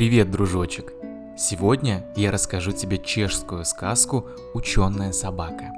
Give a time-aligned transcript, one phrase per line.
[0.00, 0.94] Привет, дружочек!
[1.36, 5.74] Сегодня я расскажу тебе чешскую сказку «Ученая собака».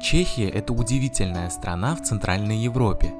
[0.00, 3.12] Чехия– это удивительная страна в Центральной Европе.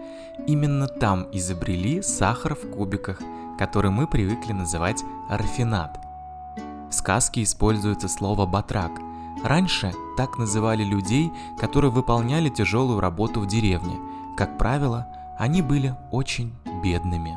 [0.46, 3.20] Именно там изобрели сахар в кубиках,
[3.58, 6.00] который мы привыкли называть рафинат.
[6.88, 8.92] В сказке используется слово «батрак».
[9.44, 13.98] Раньше так называли людей, которые выполняли тяжелую работу в деревне.
[14.38, 15.06] Как правило,
[15.38, 17.36] они были очень бедными.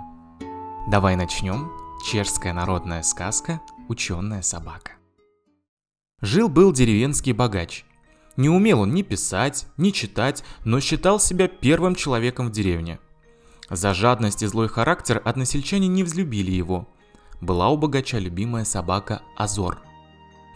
[0.87, 1.82] Давай начнем.
[2.03, 4.91] Чешская народная сказка «Ученая собака».
[6.19, 7.85] Жил-был деревенский богач.
[8.35, 12.99] Не умел он ни писать, ни читать, но считал себя первым человеком в деревне.
[13.69, 16.89] За жадность и злой характер односельчане не взлюбили его.
[17.39, 19.79] Была у богача любимая собака Азор.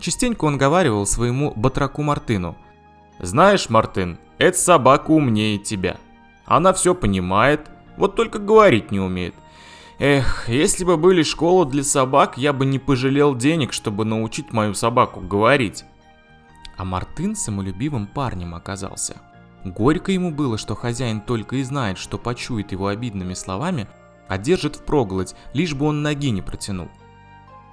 [0.01, 2.57] Частенько он говаривал своему батраку Мартыну.
[3.20, 5.95] «Знаешь, Мартын, эта собака умнее тебя.
[6.45, 9.34] Она все понимает, вот только говорить не умеет.
[9.99, 14.76] Эх, если бы были школы для собак, я бы не пожалел денег, чтобы научить мою
[14.76, 15.85] собаку говорить.
[16.76, 19.17] А Мартын самолюбивым парнем оказался.
[19.65, 23.87] Горько ему было, что хозяин только и знает, что почует его обидными словами,
[24.27, 26.89] а держит впроголодь, лишь бы он ноги не протянул.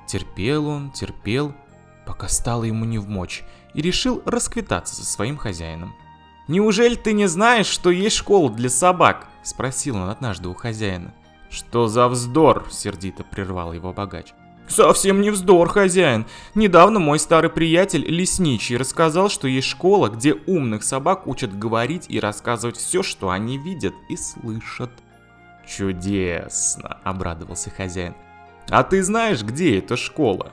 [0.06, 1.55] Терпел он, терпел,
[2.06, 3.44] пока стало ему не в мочь,
[3.75, 5.94] и решил расквитаться со своим хозяином.
[6.48, 11.12] «Неужели ты не знаешь, что есть школа для собак?»– спросил он однажды у хозяина.
[11.55, 14.34] «Что за вздор?»– сердито прервал его богач.
[14.66, 16.27] «Совсем не вздор, хозяин.
[16.56, 22.19] Недавно мой старый приятель Лесничий рассказал, что есть школа, где умных собак учат говорить и
[22.19, 24.91] рассказывать все, что они видят и слышат».
[25.64, 28.16] «Чудесно!»– обрадовался хозяин.
[28.69, 30.50] «А ты знаешь, где эта школа?»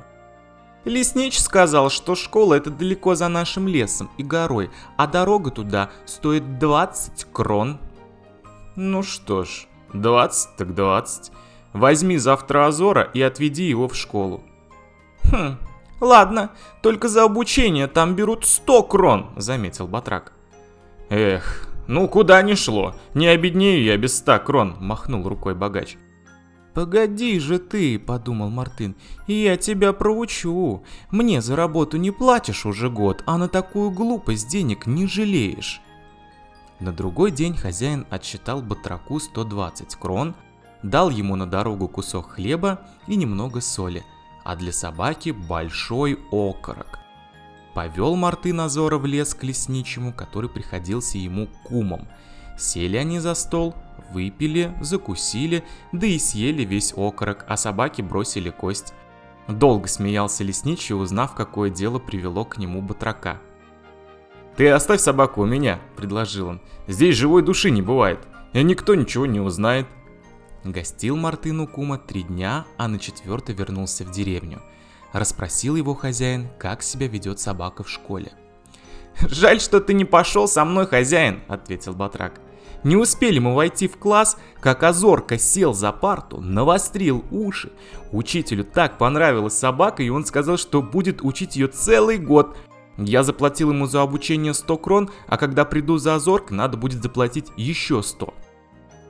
[0.86, 6.60] Леснич сказал, что школа это далеко за нашим лесом и горой, а дорога туда стоит
[6.60, 7.80] 20 крон.
[8.76, 11.32] Ну что ж, Двадцать так двадцать.
[11.74, 14.44] Возьми завтра Азора и отведи его в школу.
[15.24, 15.58] Хм,
[16.00, 20.34] ладно, только за обучение там берут сто крон, заметил Батрак.
[21.10, 25.98] Эх, ну куда ни шло, не обеднею я без ста крон, махнул рукой богач.
[26.74, 28.96] «Погоди же ты»,— подумал Мартын,—
[29.28, 30.84] «я тебя проучу.
[31.10, 35.82] Мне за работу не платишь уже год, а на такую глупость денег не жалеешь».
[36.82, 40.34] На другой день хозяин отсчитал батраку 120 крон,
[40.82, 44.04] дал ему на дорогу кусок хлеба и немного соли,
[44.44, 46.98] а для собаки большой окорок.
[47.76, 52.08] Повел Марты Назора в лес к лесничему, который приходился ему кумом.
[52.58, 53.76] Сели они за стол,
[54.12, 58.96] выпили, закусили, да и съели весь окорок, а собаки бросили кость.
[59.48, 63.40] Долго смеялся лесничий, узнав, какое дело привело к нему батрака–
[64.62, 66.62] «Ты оставь собаку у меня»,— предложил он.
[66.86, 68.20] «Здесь живой души не бывает,
[68.54, 69.88] и никто ничего не узнает».
[70.64, 74.62] Гостил Мартыну Кума три дня, а на четвертый вернулся в деревню.
[75.14, 78.34] Расспросил его хозяин, как себя ведет собака в школе.
[79.22, 82.40] «Жаль, что ты не пошел со мной, хозяин»,— ответил Батрак.
[82.84, 87.72] Не успели мы войти в класс, как Азорка сел за парту, навострил уши.
[88.12, 92.58] Учителю так понравилась собака, и он сказал, что будет учить ее целый год,
[92.98, 97.48] я заплатил ему за обучение 100 крон, а когда приду за Азорк, надо будет заплатить
[97.58, 98.34] еще 100.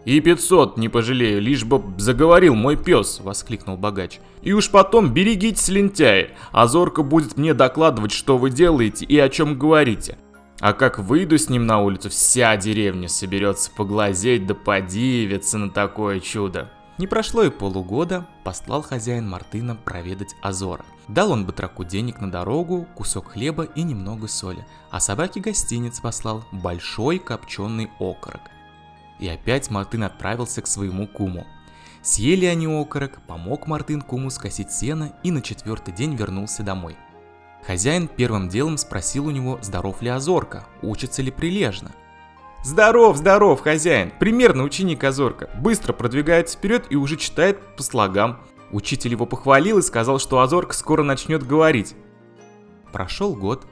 [0.03, 4.19] «И 500 не пожалею, лишь бы заговорил мой пес!»– воскликнул богач.
[4.42, 6.31] «И уж потом берегитесь, лентяи!
[6.52, 10.18] Азорка будет мне докладывать, что вы делаете и о чем говорите.
[10.59, 16.19] А как выйду с ним на улицу, вся деревня соберется поглазеть да подивиться на такое
[16.19, 20.85] чудо!» Не прошло и полугода, послал хозяин Мартына проведать Азора.
[21.07, 26.44] Дал он батраку денег на дорогу, кусок хлеба и немного соли, а собаке гостиниц послал
[26.51, 28.41] большой копченый окорок.
[29.19, 31.47] И опять Мартын отправился к своему куму.
[32.03, 36.95] Съели они окорок, помог Мартын куму скосить сено и на четвертый день вернулся домой.
[37.66, 41.94] Хозяин первым делом спросил у него, здоров ли Азорка, учится ли прилежно.
[42.64, 44.12] Здоров, здоров, хозяин.
[44.20, 45.50] Примерно ученик Азорка.
[45.60, 48.40] Быстро продвигается вперед и уже читает по слогам.
[48.72, 51.96] Учитель его похвалил и сказал, что Азорка скоро начнет говорить.
[52.92, 53.66] Прошел год.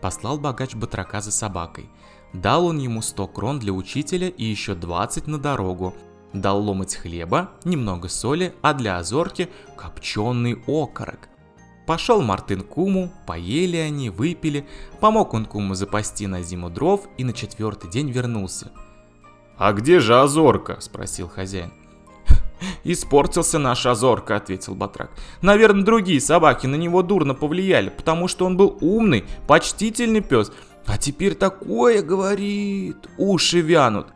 [0.00, 1.88] Послал богач батрака за собакой.
[2.32, 5.94] Дал он ему 100 крон для учителя и еще 20 на дорогу.
[6.32, 11.28] Дал ломать хлеба, немного соли, а для Азорки копченый окорок.
[11.86, 14.66] Пошел Мартын к куму, поели они, выпили,
[15.00, 18.70] помог он куму запасти на зиму дров и на четвертый день вернулся.
[19.58, 21.72] «А где же Азорка?»– спросил хозяин.
[22.84, 25.10] «Испортился наш Азорка»,— ответил Батрак.
[25.40, 30.52] «Наверное, другие собаки на него дурно повлияли, потому что он был умный, почтительный пес.
[30.86, 34.08] А теперь такое говорит, уши вянут.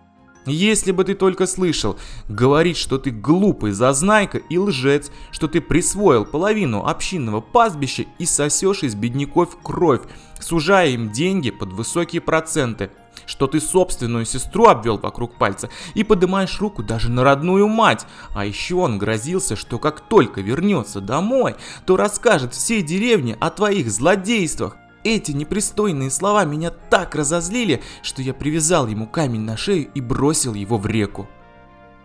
[0.46, 1.98] Если бы ты только слышал,
[2.28, 8.84] говорит, что ты глупый зазнайка и лжец, что ты присвоил половину общинного пастбища и сосешь
[8.84, 10.02] из бедняков кровь,
[10.40, 12.90] сужая им деньги под высокие проценты,
[13.26, 18.06] что ты собственную сестру обвел вокруг пальца и поднимаешь руку даже на родную мать.
[18.32, 21.56] А еще он грозился, что как только вернется домой,
[21.86, 24.76] то расскажет всей деревне о твоих злодействах.
[25.06, 30.52] Эти непристойные слова меня так разозлили, что я привязал ему камень на шею и бросил
[30.54, 31.28] его в реку.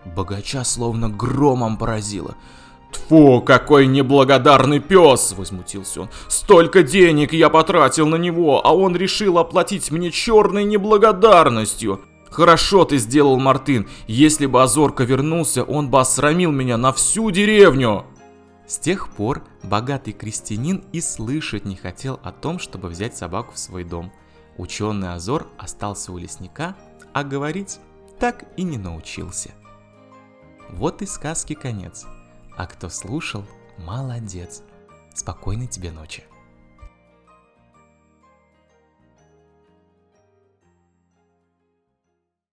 [0.06, 2.36] Богача словно громом поразило.
[2.92, 6.10] «Тьфу, какой неблагодарный пес!»– возмутился он.
[6.28, 12.98] «Столько денег я потратил на него, а он решил оплатить мне черной неблагодарностью!» «Хорошо ты
[12.98, 13.88] сделал, Мартын.
[14.06, 18.06] Если бы Азорка вернулся, он бы осрамил меня на всю деревню!»
[18.68, 23.60] С тех пор богатый крестьянин и слышать не хотел о том, чтобы взять собаку в
[23.60, 24.12] свой дом.
[24.58, 26.76] Ученый Азор остался у лесника,
[27.14, 27.80] а говорить
[28.20, 29.52] так и не научился.
[30.70, 32.06] Вот и сказки конец.
[32.56, 33.46] А кто слушал,
[33.78, 34.62] молодец.
[35.14, 36.24] Спокойной тебе ночи.